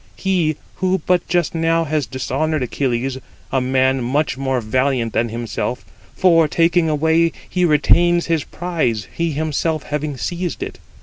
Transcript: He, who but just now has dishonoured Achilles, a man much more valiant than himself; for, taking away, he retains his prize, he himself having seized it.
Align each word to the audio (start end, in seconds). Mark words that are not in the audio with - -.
He, 0.15 0.55
who 0.77 1.03
but 1.05 1.27
just 1.27 1.53
now 1.53 1.83
has 1.83 2.07
dishonoured 2.07 2.63
Achilles, 2.63 3.19
a 3.51 3.61
man 3.61 4.03
much 4.03 4.35
more 4.35 4.59
valiant 4.59 5.13
than 5.13 5.29
himself; 5.29 5.85
for, 6.15 6.47
taking 6.47 6.89
away, 6.89 7.31
he 7.47 7.65
retains 7.65 8.25
his 8.25 8.43
prize, 8.43 9.07
he 9.15 9.33
himself 9.33 9.83
having 9.83 10.17
seized 10.17 10.63
it. 10.63 10.79